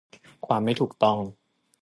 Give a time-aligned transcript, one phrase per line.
[0.45, 1.17] ความไม่ถูกต้อง